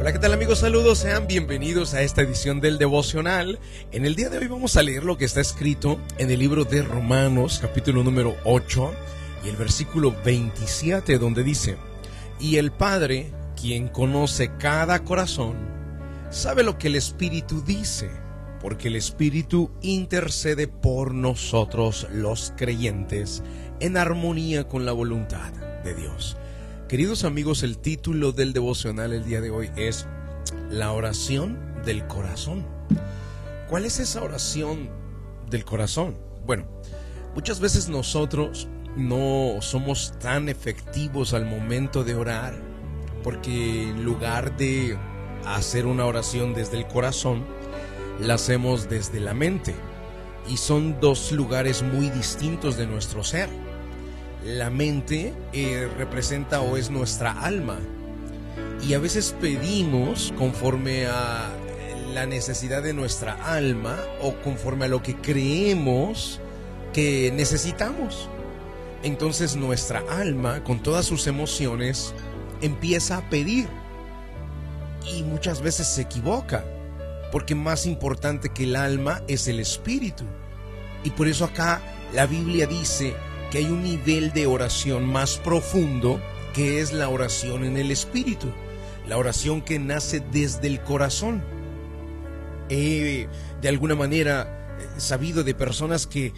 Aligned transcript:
Hola, 0.00 0.14
¿qué 0.14 0.18
tal 0.18 0.32
amigos? 0.32 0.60
Saludos, 0.60 0.96
sean 0.96 1.26
bienvenidos 1.26 1.92
a 1.92 2.00
esta 2.00 2.22
edición 2.22 2.62
del 2.62 2.78
devocional. 2.78 3.58
En 3.92 4.06
el 4.06 4.14
día 4.14 4.30
de 4.30 4.38
hoy 4.38 4.46
vamos 4.46 4.78
a 4.78 4.82
leer 4.82 5.04
lo 5.04 5.18
que 5.18 5.26
está 5.26 5.42
escrito 5.42 6.00
en 6.16 6.30
el 6.30 6.38
libro 6.38 6.64
de 6.64 6.80
Romanos, 6.80 7.58
capítulo 7.60 8.02
número 8.02 8.34
8 8.44 8.94
y 9.44 9.50
el 9.50 9.56
versículo 9.56 10.14
27, 10.24 11.18
donde 11.18 11.44
dice, 11.44 11.76
y 12.40 12.56
el 12.56 12.72
Padre, 12.72 13.30
quien 13.60 13.88
conoce 13.88 14.50
cada 14.56 15.04
corazón, 15.04 15.58
sabe 16.30 16.62
lo 16.62 16.78
que 16.78 16.86
el 16.86 16.96
Espíritu 16.96 17.60
dice, 17.60 18.08
porque 18.58 18.88
el 18.88 18.96
Espíritu 18.96 19.70
intercede 19.82 20.66
por 20.66 21.12
nosotros 21.12 22.06
los 22.10 22.54
creyentes 22.56 23.42
en 23.80 23.98
armonía 23.98 24.66
con 24.66 24.86
la 24.86 24.92
voluntad 24.92 25.52
de 25.84 25.94
Dios. 25.94 26.38
Queridos 26.90 27.22
amigos, 27.22 27.62
el 27.62 27.78
título 27.78 28.32
del 28.32 28.52
devocional 28.52 29.12
el 29.12 29.24
día 29.24 29.40
de 29.40 29.50
hoy 29.50 29.70
es 29.76 30.08
La 30.70 30.90
oración 30.90 31.56
del 31.84 32.04
corazón. 32.08 32.66
¿Cuál 33.68 33.84
es 33.84 34.00
esa 34.00 34.24
oración 34.24 34.90
del 35.48 35.64
corazón? 35.64 36.16
Bueno, 36.44 36.66
muchas 37.36 37.60
veces 37.60 37.88
nosotros 37.88 38.66
no 38.96 39.58
somos 39.60 40.18
tan 40.18 40.48
efectivos 40.48 41.32
al 41.32 41.46
momento 41.46 42.02
de 42.02 42.16
orar 42.16 42.60
porque 43.22 43.90
en 43.90 44.02
lugar 44.02 44.56
de 44.56 44.98
hacer 45.46 45.86
una 45.86 46.06
oración 46.06 46.54
desde 46.54 46.76
el 46.76 46.88
corazón, 46.88 47.46
la 48.18 48.34
hacemos 48.34 48.88
desde 48.88 49.20
la 49.20 49.32
mente. 49.32 49.76
Y 50.48 50.56
son 50.56 50.98
dos 51.00 51.30
lugares 51.30 51.84
muy 51.84 52.10
distintos 52.10 52.76
de 52.76 52.88
nuestro 52.88 53.22
ser 53.22 53.48
la 54.44 54.70
mente 54.70 55.34
eh, 55.52 55.88
representa 55.98 56.60
o 56.60 56.76
es 56.76 56.90
nuestra 56.90 57.32
alma. 57.32 57.78
Y 58.86 58.94
a 58.94 58.98
veces 58.98 59.34
pedimos 59.40 60.32
conforme 60.38 61.06
a 61.06 61.50
la 62.14 62.26
necesidad 62.26 62.82
de 62.82 62.92
nuestra 62.92 63.34
alma 63.44 63.96
o 64.22 64.34
conforme 64.36 64.86
a 64.86 64.88
lo 64.88 65.02
que 65.02 65.16
creemos 65.16 66.40
que 66.92 67.30
necesitamos. 67.34 68.28
Entonces 69.02 69.56
nuestra 69.56 70.02
alma, 70.10 70.62
con 70.64 70.82
todas 70.82 71.06
sus 71.06 71.26
emociones, 71.26 72.14
empieza 72.60 73.18
a 73.18 73.30
pedir. 73.30 73.68
Y 75.14 75.22
muchas 75.22 75.62
veces 75.62 75.86
se 75.86 76.02
equivoca, 76.02 76.64
porque 77.32 77.54
más 77.54 77.86
importante 77.86 78.50
que 78.50 78.64
el 78.64 78.76
alma 78.76 79.22
es 79.28 79.48
el 79.48 79.60
espíritu. 79.60 80.24
Y 81.04 81.10
por 81.10 81.28
eso 81.28 81.44
acá 81.44 81.80
la 82.12 82.26
Biblia 82.26 82.66
dice, 82.66 83.14
que 83.50 83.58
hay 83.58 83.66
un 83.66 83.82
nivel 83.82 84.32
de 84.32 84.46
oración 84.46 85.04
más 85.06 85.36
profundo 85.38 86.20
que 86.54 86.80
es 86.80 86.92
la 86.92 87.08
oración 87.08 87.64
en 87.64 87.76
el 87.76 87.90
espíritu, 87.90 88.48
la 89.08 89.18
oración 89.18 89.62
que 89.62 89.78
nace 89.78 90.20
desde 90.20 90.68
el 90.68 90.80
corazón. 90.80 91.42
He 92.68 93.28
de 93.60 93.68
alguna 93.68 93.96
manera 93.96 94.76
eh, 94.78 94.86
sabido 94.98 95.42
de 95.42 95.54
personas 95.54 96.06
que 96.06 96.26
eh, 96.26 96.32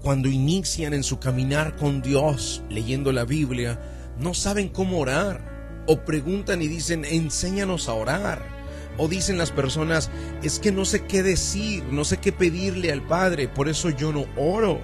cuando 0.00 0.28
inician 0.28 0.94
en 0.94 1.02
su 1.02 1.18
caminar 1.18 1.76
con 1.76 2.02
Dios 2.02 2.62
leyendo 2.68 3.12
la 3.12 3.24
Biblia, 3.24 3.80
no 4.18 4.34
saben 4.34 4.68
cómo 4.68 4.98
orar 4.98 5.84
o 5.86 6.04
preguntan 6.04 6.62
y 6.62 6.68
dicen, 6.68 7.04
enséñanos 7.04 7.88
a 7.88 7.94
orar. 7.94 8.58
O 8.98 9.08
dicen 9.08 9.38
las 9.38 9.52
personas, 9.52 10.10
es 10.42 10.58
que 10.58 10.72
no 10.72 10.84
sé 10.84 11.06
qué 11.06 11.22
decir, 11.22 11.84
no 11.84 12.04
sé 12.04 12.18
qué 12.18 12.32
pedirle 12.32 12.92
al 12.92 13.06
Padre, 13.06 13.48
por 13.48 13.68
eso 13.68 13.90
yo 13.90 14.12
no 14.12 14.26
oro. 14.36 14.80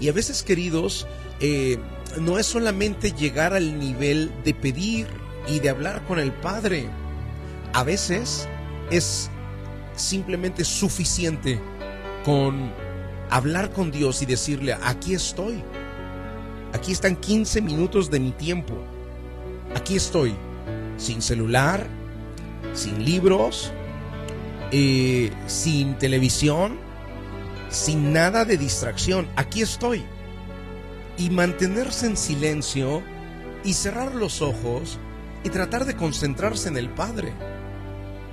Y 0.00 0.08
a 0.08 0.12
veces, 0.12 0.42
queridos, 0.42 1.06
eh, 1.40 1.78
no 2.20 2.38
es 2.38 2.46
solamente 2.46 3.12
llegar 3.12 3.54
al 3.54 3.78
nivel 3.78 4.30
de 4.44 4.54
pedir 4.54 5.06
y 5.48 5.60
de 5.60 5.70
hablar 5.70 6.04
con 6.04 6.18
el 6.18 6.32
Padre. 6.32 6.88
A 7.72 7.82
veces 7.82 8.48
es 8.90 9.30
simplemente 9.94 10.64
suficiente 10.64 11.60
con 12.24 12.72
hablar 13.30 13.72
con 13.72 13.90
Dios 13.90 14.22
y 14.22 14.26
decirle, 14.26 14.76
aquí 14.82 15.14
estoy. 15.14 15.62
Aquí 16.72 16.92
están 16.92 17.16
15 17.16 17.62
minutos 17.62 18.10
de 18.10 18.20
mi 18.20 18.32
tiempo. 18.32 18.74
Aquí 19.74 19.96
estoy, 19.96 20.34
sin 20.96 21.22
celular, 21.22 21.86
sin 22.74 23.04
libros, 23.04 23.72
eh, 24.72 25.30
sin 25.46 25.96
televisión, 25.98 26.78
sin 27.76 28.12
nada 28.12 28.44
de 28.44 28.56
distracción. 28.56 29.28
Aquí 29.36 29.62
estoy. 29.62 30.04
Y 31.18 31.30
mantenerse 31.30 32.06
en 32.06 32.16
silencio 32.16 33.02
y 33.64 33.74
cerrar 33.74 34.14
los 34.14 34.42
ojos 34.42 34.98
y 35.44 35.50
tratar 35.50 35.84
de 35.84 35.94
concentrarse 35.94 36.68
en 36.68 36.76
el 36.76 36.88
Padre. 36.90 37.32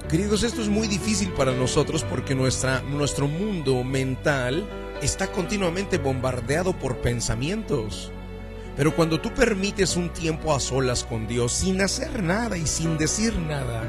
Queridos, 0.10 0.44
esto 0.44 0.62
es 0.62 0.70
muy 0.70 0.88
difícil 0.88 1.32
para 1.34 1.54
nosotros 1.54 2.04
porque 2.04 2.36
nuestra, 2.36 2.82
nuestro 2.82 3.28
mundo 3.28 3.84
mental 3.84 4.68
está 5.02 5.32
continuamente 5.32 5.98
bombardeado 5.98 6.78
por 6.78 6.98
pensamientos. 6.98 8.12
Pero 8.76 8.96
cuando 8.96 9.22
tú 9.22 9.34
permites 9.34 9.96
un 9.96 10.12
tiempo 10.12 10.54
a 10.54 10.60
solas 10.60 11.04
con 11.04 11.28
Dios 11.28 11.54
sin 11.54 11.82
hacer 11.82 12.24
nada 12.24 12.58
y 12.58 12.66
sin 12.66 12.98
decir 12.98 13.38
nada, 13.38 13.84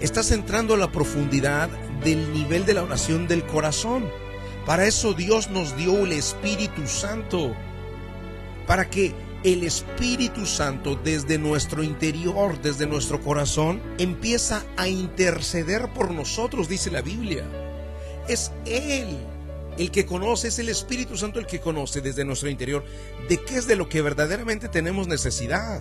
estás 0.00 0.30
entrando 0.30 0.74
a 0.74 0.78
la 0.78 0.92
profundidad 0.92 1.68
del 2.04 2.32
nivel 2.32 2.64
de 2.64 2.74
la 2.74 2.84
oración 2.84 3.26
del 3.26 3.44
corazón 3.44 4.08
para 4.68 4.86
eso 4.86 5.14
Dios 5.14 5.48
nos 5.48 5.78
dio 5.78 6.04
el 6.04 6.12
Espíritu 6.12 6.86
Santo. 6.86 7.56
Para 8.66 8.90
que 8.90 9.14
el 9.42 9.64
Espíritu 9.64 10.44
Santo 10.44 10.94
desde 10.94 11.38
nuestro 11.38 11.82
interior, 11.82 12.60
desde 12.60 12.86
nuestro 12.86 13.22
corazón, 13.22 13.80
empieza 13.96 14.66
a 14.76 14.86
interceder 14.86 15.88
por 15.94 16.10
nosotros, 16.10 16.68
dice 16.68 16.90
la 16.90 17.00
Biblia. 17.00 17.46
Es 18.28 18.52
Él 18.66 19.16
el 19.78 19.90
que 19.90 20.04
conoce, 20.04 20.48
es 20.48 20.58
el 20.58 20.68
Espíritu 20.68 21.16
Santo 21.16 21.38
el 21.38 21.46
que 21.46 21.60
conoce 21.60 22.02
desde 22.02 22.26
nuestro 22.26 22.50
interior 22.50 22.84
de 23.26 23.38
qué 23.38 23.56
es 23.56 23.66
de 23.66 23.76
lo 23.76 23.88
que 23.88 24.02
verdaderamente 24.02 24.68
tenemos 24.68 25.08
necesidad. 25.08 25.80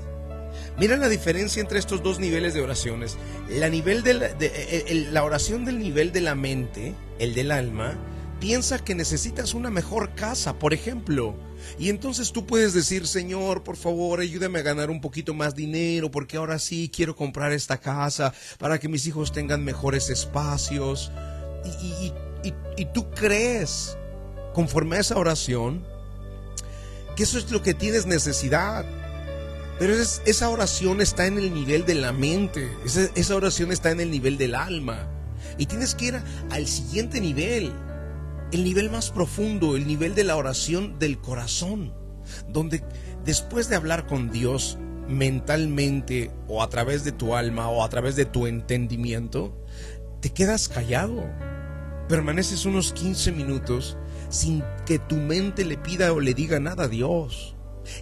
Mira 0.79 0.95
la 0.95 1.09
diferencia 1.09 1.59
entre 1.59 1.79
estos 1.79 2.01
dos 2.03 2.19
niveles 2.19 2.53
de 2.53 2.61
oraciones. 2.61 3.17
La, 3.49 3.67
la 3.67 5.23
oración 5.25 5.65
del 5.65 5.77
nivel 5.77 6.13
de 6.13 6.21
la 6.21 6.35
mente, 6.35 6.95
el 7.19 7.33
del 7.33 7.51
alma, 7.51 7.99
piensa 8.39 8.79
que 8.79 8.95
necesitas 8.95 9.53
una 9.53 9.69
mejor 9.69 10.13
casa, 10.15 10.59
por 10.59 10.73
ejemplo. 10.73 11.35
Y 11.79 11.89
entonces 11.89 12.31
tú 12.31 12.45
puedes 12.45 12.73
decir, 12.73 13.07
Señor, 13.07 13.63
por 13.63 13.77
favor, 13.77 14.19
ayúdame 14.19 14.59
a 14.59 14.63
ganar 14.63 14.89
un 14.89 15.01
poquito 15.01 15.33
más 15.33 15.55
dinero, 15.55 16.11
porque 16.11 16.37
ahora 16.37 16.59
sí 16.59 16.89
quiero 16.93 17.15
comprar 17.15 17.51
esta 17.51 17.79
casa 17.79 18.33
para 18.57 18.79
que 18.79 18.87
mis 18.87 19.05
hijos 19.07 19.31
tengan 19.31 19.63
mejores 19.63 20.09
espacios. 20.09 21.11
Y, 21.81 22.13
tú 22.93 23.09
crees, 23.11 23.97
conforme 24.53 24.97
a 24.97 24.99
esa 24.99 25.17
oración, 25.17 25.85
que 27.15 27.23
eso 27.23 27.37
es 27.37 27.51
lo 27.51 27.61
que 27.61 27.73
tienes 27.73 28.05
necesidad. 28.05 28.85
Pero 29.79 29.93
esa 29.93 30.49
oración 30.49 31.01
está 31.01 31.27
en 31.27 31.37
el 31.37 31.53
nivel 31.53 31.85
de 31.85 31.95
la 31.95 32.11
mente, 32.11 32.71
esa, 32.83 33.09
esa 33.13 33.35
oración 33.35 33.71
está 33.71 33.91
en 33.91 33.99
el 33.99 34.09
nivel 34.09 34.37
del 34.37 34.55
alma. 34.55 35.07
Y 35.59 35.67
tienes 35.67 35.93
que 35.93 36.05
ir 36.05 36.21
al 36.49 36.67
siguiente 36.67 37.19
nivel 37.21 37.73
el 38.51 38.63
nivel 38.63 38.89
más 38.89 39.11
profundo, 39.11 39.75
el 39.75 39.87
nivel 39.87 40.15
de 40.15 40.23
la 40.23 40.35
oración 40.35 40.99
del 40.99 41.19
corazón, 41.19 41.93
donde 42.47 42.83
después 43.25 43.69
de 43.69 43.75
hablar 43.75 44.07
con 44.07 44.31
Dios 44.31 44.77
mentalmente 45.07 46.31
o 46.47 46.61
a 46.61 46.69
través 46.69 47.03
de 47.03 47.11
tu 47.11 47.35
alma 47.35 47.69
o 47.69 47.83
a 47.83 47.89
través 47.89 48.15
de 48.15 48.25
tu 48.25 48.47
entendimiento, 48.47 49.57
te 50.21 50.29
quedas 50.31 50.67
callado. 50.67 51.23
Permaneces 52.09 52.65
unos 52.65 52.93
15 52.93 53.31
minutos 53.31 53.97
sin 54.29 54.63
que 54.85 54.99
tu 54.99 55.15
mente 55.15 55.65
le 55.65 55.77
pida 55.77 56.11
o 56.13 56.19
le 56.19 56.33
diga 56.33 56.59
nada 56.59 56.85
a 56.85 56.87
Dios. 56.87 57.55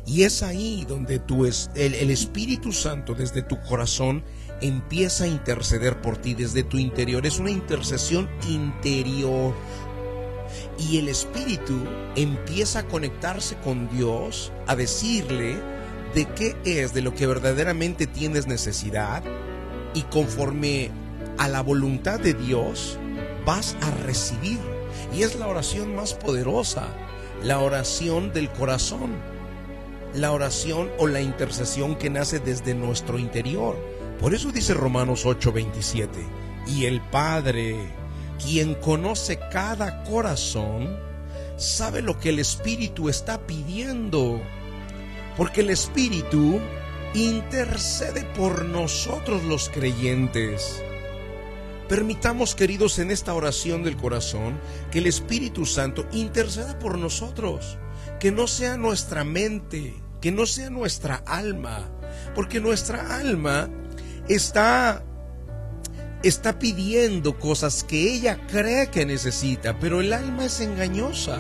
Y 0.06 0.24
es 0.24 0.42
ahí 0.42 0.86
donde 0.88 1.20
tú 1.20 1.46
es, 1.46 1.70
el, 1.76 1.94
el 1.94 2.10
Espíritu 2.10 2.72
Santo 2.72 3.14
desde 3.14 3.44
tu 3.44 3.60
corazón 3.62 4.24
empieza 4.62 5.26
a 5.26 5.28
interceder 5.28 6.02
por 6.02 6.18
ti 6.18 6.34
desde 6.34 6.64
tu 6.64 6.78
interior. 6.78 7.26
Es 7.26 7.40
una 7.40 7.52
intercesión 7.52 8.30
interior 8.48 9.54
y 10.78 10.98
el 10.98 11.10
espíritu 11.10 11.78
empieza 12.16 12.80
a 12.80 12.88
conectarse 12.88 13.56
con 13.58 13.90
Dios, 13.90 14.52
a 14.68 14.76
decirle 14.76 15.58
de 16.14 16.26
qué 16.36 16.56
es 16.66 16.94
de 16.94 17.02
lo 17.02 17.14
que 17.14 17.28
verdaderamente 17.28 18.08
tienes 18.08 18.48
necesidad 18.48 19.24
y 19.94 20.04
conforme 20.04 20.92
a 21.38 21.48
la 21.48 21.62
voluntad 21.62 22.20
de 22.20 22.34
Dios 22.34 22.98
vas 23.46 23.76
a 23.82 23.92
recibir. 24.06 24.60
Y 25.14 25.24
es 25.24 25.36
la 25.36 25.48
oración 25.48 25.96
más 25.96 26.14
poderosa, 26.14 26.88
la 27.44 27.60
oración 27.60 28.34
del 28.34 28.50
corazón, 28.50 29.12
la 30.14 30.32
oración 30.32 30.90
o 30.98 31.08
la 31.08 31.22
intercesión 31.22 31.96
que 31.96 32.10
nace 32.10 32.40
desde 32.40 32.74
nuestro 32.74 33.20
interior. 33.20 33.76
Por 34.20 34.34
eso 34.34 34.52
dice 34.52 34.74
Romanos 34.74 35.26
8:27, 35.26 36.08
y 36.68 36.86
el 36.86 37.02
Padre 37.02 37.76
quien 38.44 38.76
conoce 38.76 39.40
cada 39.52 40.04
corazón, 40.04 40.98
sabe 41.58 42.02
lo 42.02 42.20
que 42.20 42.30
el 42.30 42.40
Espíritu 42.40 43.10
está 43.10 43.46
pidiendo. 43.46 44.42
Porque 45.38 45.62
el 45.62 45.70
Espíritu 45.70 46.60
intercede 47.14 48.24
por 48.36 48.66
nosotros 48.66 49.44
los 49.44 49.70
creyentes. 49.70 50.82
Permitamos, 51.88 52.56
queridos, 52.56 52.98
en 53.00 53.12
esta 53.12 53.34
oración 53.34 53.84
del 53.84 53.96
corazón, 53.96 54.60
que 54.92 55.00
el 55.00 55.08
Espíritu 55.08 55.66
Santo 55.66 56.08
interceda 56.12 56.80
por 56.80 56.98
nosotros, 56.98 57.78
que 58.20 58.32
no 58.32 58.48
sea 58.48 58.76
nuestra 58.76 59.24
mente, 59.24 59.94
que 60.20 60.32
no 60.32 60.48
sea 60.48 60.72
nuestra 60.72 61.18
alma, 61.28 61.88
porque 62.34 62.60
nuestra 62.60 63.18
alma 63.20 63.70
está 64.28 65.04
está 66.28 66.58
pidiendo 66.58 67.38
cosas 67.38 67.84
que 67.84 68.14
ella 68.14 68.40
cree 68.48 68.90
que 68.90 69.06
necesita, 69.06 69.78
pero 69.80 70.02
el 70.02 70.12
alma 70.12 70.46
es 70.46 70.60
engañosa. 70.60 71.38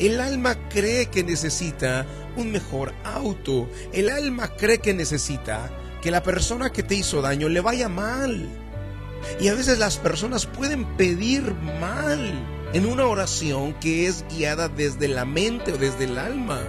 El 0.00 0.20
alma 0.20 0.56
cree 0.68 1.06
que 1.06 1.22
necesita 1.22 2.04
un 2.36 2.50
mejor 2.50 2.92
auto. 3.04 3.68
El 3.92 4.10
alma 4.10 4.48
cree 4.56 4.78
que 4.78 4.94
necesita 4.94 5.70
que 6.02 6.10
la 6.10 6.22
persona 6.22 6.70
que 6.70 6.82
te 6.82 6.96
hizo 6.96 7.22
daño 7.22 7.48
le 7.48 7.60
vaya 7.60 7.88
mal. 7.88 8.48
Y 9.40 9.48
a 9.48 9.54
veces 9.54 9.78
las 9.78 9.96
personas 9.96 10.46
pueden 10.46 10.84
pedir 10.96 11.54
mal 11.80 12.32
en 12.72 12.86
una 12.86 13.06
oración 13.06 13.74
que 13.74 14.06
es 14.06 14.24
guiada 14.28 14.68
desde 14.68 15.08
la 15.08 15.24
mente 15.24 15.72
o 15.72 15.78
desde 15.78 16.04
el 16.04 16.18
alma. 16.18 16.60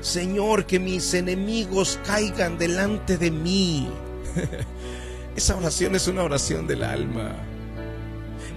Señor, 0.00 0.66
que 0.66 0.78
mis 0.78 1.14
enemigos 1.14 1.98
caigan 2.06 2.58
delante 2.58 3.16
de 3.16 3.30
mí. 3.30 3.88
Esa 5.34 5.56
oración 5.56 5.94
es 5.94 6.08
una 6.08 6.24
oración 6.24 6.66
del 6.66 6.82
alma. 6.82 7.32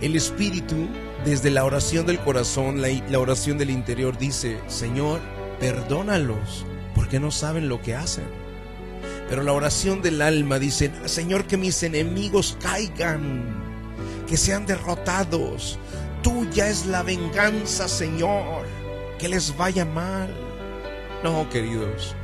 El 0.02 0.16
Espíritu, 0.18 0.88
desde 1.24 1.50
la 1.50 1.64
oración 1.64 2.06
del 2.06 2.20
corazón, 2.20 2.82
la, 2.82 3.20
oración 3.20 3.58
del 3.58 3.70
interior, 3.70 4.18
dice, 4.18 4.60
Señor, 4.68 5.22
perdónalos, 5.60 6.66
porque 6.94 7.18
no 7.20 7.32
saben 7.32 7.70
lo 7.70 7.82
que 7.82 7.96
hacen. 7.96 8.26
Pero 9.30 9.42
la 9.42 9.54
oración 9.54 10.02
del 10.02 10.22
alma 10.22 10.60
dice, 10.60 10.92
Señor, 11.06 11.46
que 11.46 11.56
mis 11.56 11.82
enemigos 11.82 12.58
caigan, 12.62 13.44
que 14.28 14.36
sean 14.36 14.66
derrotados. 14.66 15.80
Tuya 16.24 16.68
es 16.68 16.88
la 16.88 17.04
venganza, 17.04 17.88
Señor, 17.88 18.66
que 19.18 19.30
les 19.30 19.56
vaya 19.56 19.86
mal. 19.86 20.30
No, 21.24 21.50
queridos, 21.50 22.16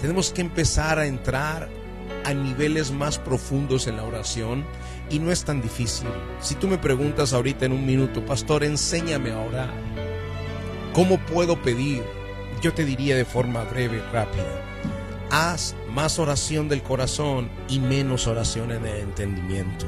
tenemos 0.00 0.30
que 0.30 0.42
empezar 0.42 1.00
a 1.00 1.06
entrar 1.06 1.68
a 2.26 2.34
niveles 2.34 2.90
más 2.90 3.20
profundos 3.20 3.86
en 3.86 3.96
la 3.96 4.02
oración 4.02 4.64
y 5.10 5.20
no 5.20 5.30
es 5.30 5.44
tan 5.44 5.62
difícil. 5.62 6.08
Si 6.40 6.56
tú 6.56 6.66
me 6.66 6.76
preguntas 6.76 7.32
ahorita 7.32 7.66
en 7.66 7.72
un 7.72 7.86
minuto, 7.86 8.26
pastor, 8.26 8.64
enséñame 8.64 9.30
a 9.30 9.38
orar. 9.38 9.72
¿Cómo 10.92 11.18
puedo 11.18 11.62
pedir? 11.62 12.02
Yo 12.60 12.74
te 12.74 12.84
diría 12.84 13.14
de 13.14 13.24
forma 13.24 13.62
breve 13.62 13.98
y 13.98 14.12
rápida. 14.12 14.60
Haz 15.30 15.76
más 15.94 16.18
oración 16.18 16.68
del 16.68 16.82
corazón 16.82 17.48
y 17.68 17.78
menos 17.78 18.26
oración 18.26 18.72
en 18.72 18.84
el 18.86 18.96
entendimiento. 19.02 19.86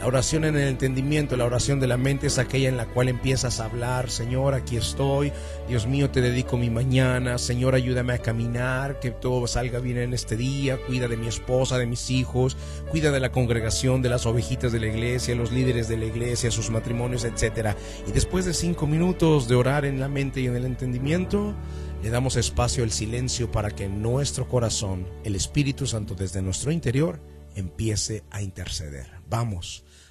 La 0.00 0.06
oración 0.06 0.46
en 0.46 0.56
el 0.56 0.66
entendimiento, 0.66 1.36
la 1.36 1.44
oración 1.44 1.78
de 1.78 1.86
la 1.86 1.98
mente 1.98 2.28
es 2.28 2.38
aquella 2.38 2.70
en 2.70 2.78
la 2.78 2.86
cual 2.86 3.10
empiezas 3.10 3.60
a 3.60 3.66
hablar, 3.66 4.08
Señor, 4.08 4.54
aquí 4.54 4.78
estoy, 4.78 5.30
Dios 5.68 5.86
mío, 5.86 6.08
te 6.08 6.22
dedico 6.22 6.56
mi 6.56 6.70
mañana, 6.70 7.36
Señor, 7.36 7.74
ayúdame 7.74 8.14
a 8.14 8.18
caminar, 8.22 8.98
que 8.98 9.10
todo 9.10 9.46
salga 9.46 9.78
bien 9.78 9.98
en 9.98 10.14
este 10.14 10.38
día, 10.38 10.78
cuida 10.86 11.06
de 11.06 11.18
mi 11.18 11.26
esposa, 11.28 11.76
de 11.76 11.84
mis 11.84 12.08
hijos, 12.08 12.56
cuida 12.90 13.10
de 13.10 13.20
la 13.20 13.30
congregación, 13.30 14.00
de 14.00 14.08
las 14.08 14.24
ovejitas 14.24 14.72
de 14.72 14.80
la 14.80 14.86
iglesia, 14.86 15.34
los 15.34 15.52
líderes 15.52 15.86
de 15.86 15.98
la 15.98 16.06
iglesia, 16.06 16.50
sus 16.50 16.70
matrimonios, 16.70 17.24
etc. 17.24 17.76
Y 18.08 18.12
después 18.12 18.46
de 18.46 18.54
cinco 18.54 18.86
minutos 18.86 19.48
de 19.48 19.56
orar 19.56 19.84
en 19.84 20.00
la 20.00 20.08
mente 20.08 20.40
y 20.40 20.46
en 20.46 20.56
el 20.56 20.64
entendimiento, 20.64 21.54
le 22.02 22.08
damos 22.08 22.36
espacio 22.36 22.84
al 22.84 22.90
silencio 22.90 23.52
para 23.52 23.70
que 23.70 23.86
nuestro 23.86 24.48
corazón, 24.48 25.06
el 25.24 25.36
Espíritu 25.36 25.86
Santo 25.86 26.14
desde 26.14 26.40
nuestro 26.40 26.72
interior, 26.72 27.20
empiece 27.54 28.24
a 28.30 28.40
interceder. 28.40 29.10
Vamos 29.28 29.84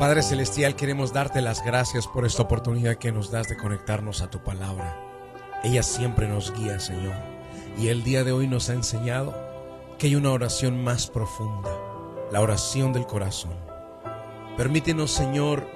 Padre 0.00 0.22
Celestial, 0.22 0.76
queremos 0.76 1.12
darte 1.12 1.42
las 1.42 1.62
gracias 1.62 2.06
por 2.06 2.24
esta 2.24 2.40
oportunidad 2.40 2.96
que 2.96 3.12
nos 3.12 3.30
das 3.30 3.50
de 3.50 3.58
conectarnos 3.58 4.22
a 4.22 4.30
tu 4.30 4.42
palabra. 4.42 4.98
Ella 5.62 5.82
siempre 5.82 6.26
nos 6.26 6.54
guía, 6.54 6.80
Señor. 6.80 7.12
Y 7.76 7.88
el 7.88 8.02
día 8.02 8.24
de 8.24 8.32
hoy 8.32 8.48
nos 8.48 8.70
ha 8.70 8.72
enseñado 8.72 9.34
que 9.98 10.06
hay 10.06 10.14
una 10.16 10.32
oración 10.32 10.82
más 10.82 11.08
profunda, 11.08 11.68
la 12.32 12.40
oración 12.40 12.94
del 12.94 13.04
corazón. 13.04 13.52
Permítenos, 14.56 15.10
Señor, 15.10 15.68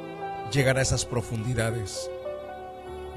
llegar 0.51 0.79
a 0.79 0.83
esas 0.83 1.05
profundidades 1.05 2.11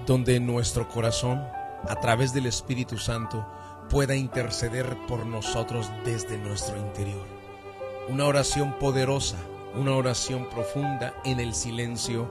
donde 0.06 0.42
nuestro 0.42 0.90
corazón, 0.90 1.42
a 1.88 1.96
través 2.02 2.34
del 2.34 2.48
Espíritu 2.48 2.98
Santo, 2.98 3.48
pueda 3.90 4.14
interceder 4.14 4.98
por 5.08 5.26
nosotros 5.26 5.90
desde 6.04 6.38
nuestro 6.38 6.76
interior. 6.76 7.26
Una 8.10 8.26
oración 8.26 8.78
poderosa 8.78 9.38
una 9.78 9.96
oración 9.96 10.48
profunda 10.50 11.14
en 11.24 11.40
el 11.40 11.54
silencio 11.54 12.28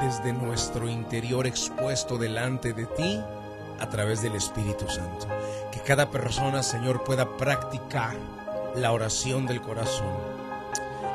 desde 0.00 0.32
nuestro 0.32 0.88
interior 0.88 1.46
expuesto 1.46 2.18
delante 2.18 2.72
de 2.72 2.86
ti 2.86 3.20
a 3.78 3.88
través 3.88 4.22
del 4.22 4.34
Espíritu 4.34 4.88
Santo. 4.88 5.26
Que 5.72 5.80
cada 5.80 6.10
persona, 6.10 6.62
Señor, 6.62 7.04
pueda 7.04 7.36
practicar 7.36 8.16
la 8.74 8.92
oración 8.92 9.46
del 9.46 9.60
corazón. 9.60 10.12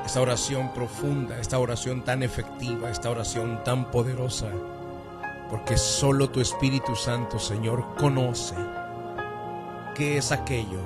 Esta 0.05 0.21
oración 0.21 0.73
profunda, 0.73 1.39
esta 1.39 1.59
oración 1.59 2.03
tan 2.03 2.23
efectiva, 2.23 2.89
esta 2.89 3.09
oración 3.09 3.63
tan 3.63 3.91
poderosa. 3.91 4.49
Porque 5.49 5.77
solo 5.77 6.29
tu 6.29 6.41
Espíritu 6.41 6.95
Santo, 6.95 7.37
Señor, 7.37 7.95
conoce 7.97 8.55
qué 9.93 10.17
es 10.17 10.31
aquello 10.31 10.79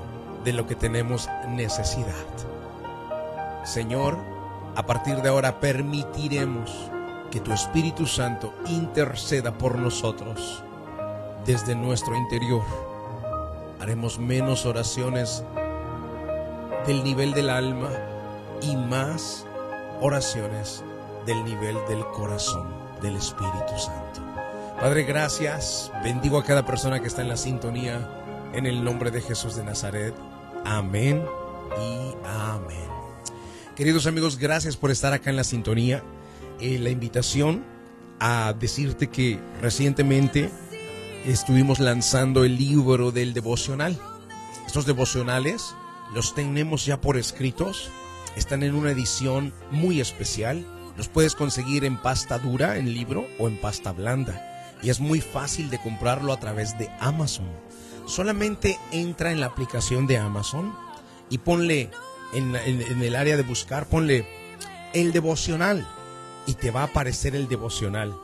de 0.44 0.54
lo 0.54 0.66
que 0.68 0.76
tenemos 0.76 1.30
necesidad. 1.48 2.14
Señor, 3.64 4.18
a 4.80 4.86
partir 4.86 5.18
de 5.18 5.28
ahora 5.28 5.60
permitiremos 5.60 6.72
que 7.32 7.42
tu 7.42 7.52
Espíritu 7.52 8.08
Santo 8.08 8.54
interceda 8.66 9.52
por 9.52 9.78
nosotros 9.78 10.64
desde 11.46 11.76
nuestro 11.76 12.16
interior. 12.16 12.64
Haremos 13.82 14.20
menos 14.20 14.66
oraciones 14.66 15.44
del 16.88 17.04
nivel 17.04 17.34
del 17.34 17.50
alma 17.50 17.90
y 18.62 18.78
más 18.78 19.46
oraciones 20.00 20.82
del 21.26 21.44
nivel 21.44 21.76
del 21.90 22.06
corazón 22.12 22.74
del 23.02 23.18
Espíritu 23.18 23.78
Santo. 23.78 24.22
Padre, 24.80 25.04
gracias. 25.04 25.92
Bendigo 26.06 26.38
a 26.38 26.46
cada 26.46 26.66
persona 26.66 27.02
que 27.02 27.08
está 27.08 27.22
en 27.22 27.28
la 27.28 27.36
sintonía 27.36 28.10
en 28.54 28.66
el 28.66 28.82
nombre 28.82 29.12
de 29.12 29.20
Jesús 29.20 29.58
de 29.58 29.66
Nazaret. 29.66 30.14
Amén 30.64 31.26
y 31.82 32.16
amén. 32.26 32.99
Queridos 33.80 34.08
amigos, 34.08 34.38
gracias 34.38 34.76
por 34.76 34.92
estar 34.92 35.14
acá 35.14 35.30
en 35.30 35.38
la 35.38 35.46
sintonía. 35.46 36.04
Eh, 36.60 36.80
la 36.80 36.90
invitación 36.90 37.64
a 38.20 38.52
decirte 38.52 39.08
que 39.08 39.40
recientemente 39.62 40.50
estuvimos 41.26 41.80
lanzando 41.80 42.44
el 42.44 42.58
libro 42.58 43.14
del 43.14 43.34
devocional. 43.34 43.98
Estos 44.68 44.86
devocionales 44.86 45.74
los 46.14 46.36
tenemos 46.36 46.86
ya 46.86 47.00
por 47.00 47.16
escritos, 47.16 47.90
están 48.36 48.64
en 48.64 48.76
una 48.76 48.92
edición 48.92 49.54
muy 49.72 50.02
especial. 50.02 50.66
Los 50.98 51.08
puedes 51.08 51.34
conseguir 51.34 51.86
en 51.86 51.96
pasta 51.96 52.38
dura, 52.38 52.76
en 52.76 52.94
libro 52.94 53.28
o 53.40 53.48
en 53.48 53.62
pasta 53.62 53.94
blanda. 53.94 54.76
Y 54.84 54.90
es 54.90 55.00
muy 55.00 55.22
fácil 55.22 55.70
de 55.70 55.80
comprarlo 55.80 56.34
a 56.34 56.40
través 56.42 56.78
de 56.78 56.90
Amazon. 57.00 57.48
Solamente 58.06 58.78
entra 58.92 59.32
en 59.32 59.40
la 59.40 59.46
aplicación 59.46 60.06
de 60.06 60.18
Amazon 60.18 60.76
y 61.30 61.38
ponle 61.38 61.92
en, 62.34 62.56
el 62.56 63.16
área 63.16 63.38
de 63.38 63.44
buscar, 63.44 63.88
ponle 63.88 64.26
el 64.94 65.12
devocional 65.12 65.88
y 66.46 66.54
te 66.54 66.72
va 66.72 66.82
a 66.82 66.86
aparecer 66.86 67.36
el 67.36 67.48
devocional. 67.48 68.16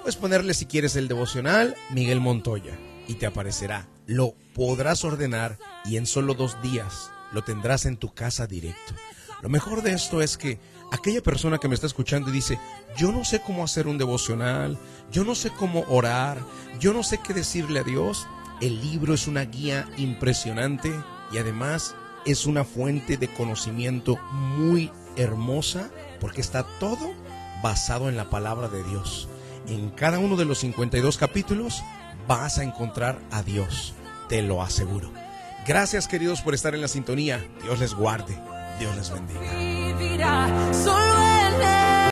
Puedes 0.00 0.16
ponerle 0.16 0.54
si 0.54 0.66
quieres 0.66 0.96
el 0.96 1.08
devocional 1.08 1.76
Miguel 1.90 2.20
Montoya 2.20 2.78
y 3.06 3.14
te 3.14 3.26
aparecerá. 3.26 3.86
Lo 4.06 4.34
podrás 4.54 5.04
ordenar 5.04 5.58
y 5.84 5.96
en 5.96 6.06
solo 6.06 6.34
dos 6.34 6.60
días 6.62 7.10
lo 7.32 7.42
tendrás 7.42 7.86
en 7.86 7.96
tu 7.96 8.12
casa 8.12 8.46
directo. 8.46 8.94
Lo 9.42 9.48
mejor 9.48 9.82
de 9.82 9.92
esto 9.92 10.20
es 10.20 10.36
que 10.36 10.58
aquella 10.92 11.22
persona 11.22 11.58
que 11.58 11.68
me 11.68 11.74
está 11.74 11.86
escuchando 11.86 12.30
y 12.30 12.32
dice, 12.32 12.58
yo 12.96 13.12
no 13.12 13.24
sé 13.24 13.40
cómo 13.40 13.64
hacer 13.64 13.86
un 13.86 13.98
devocional, 13.98 14.78
yo 15.10 15.24
no 15.24 15.34
sé 15.34 15.50
cómo 15.50 15.84
orar, 15.88 16.38
yo 16.78 16.92
no 16.92 17.02
sé 17.02 17.18
qué 17.18 17.32
decirle 17.32 17.80
a 17.80 17.84
Dios, 17.84 18.26
el 18.60 18.80
libro 18.80 19.14
es 19.14 19.26
una 19.26 19.44
guía 19.44 19.88
impresionante 19.96 20.92
y 21.32 21.38
además 21.38 21.94
es 22.26 22.46
una 22.46 22.64
fuente 22.64 23.16
de 23.16 23.28
conocimiento 23.28 24.18
muy 24.32 24.90
hermosa 25.16 25.90
porque 26.20 26.40
está 26.40 26.64
todo 26.78 27.12
basado 27.62 28.08
en 28.08 28.16
la 28.16 28.30
palabra 28.30 28.68
de 28.68 28.82
Dios. 28.84 29.28
En 29.66 29.90
cada 29.90 30.18
uno 30.18 30.36
de 30.36 30.44
los 30.44 30.58
52 30.58 31.18
capítulos 31.18 31.82
vas 32.26 32.58
a 32.58 32.64
encontrar 32.64 33.18
a 33.30 33.42
Dios, 33.42 33.94
te 34.28 34.42
lo 34.42 34.62
aseguro. 34.62 35.12
Gracias 35.66 36.08
queridos 36.08 36.40
por 36.40 36.54
estar 36.54 36.74
en 36.74 36.80
la 36.80 36.88
sintonía. 36.88 37.44
Dios 37.62 37.78
les 37.78 37.94
guarde. 37.94 38.38
Dios 38.78 38.96
les 38.96 39.10
bendiga. 39.12 39.52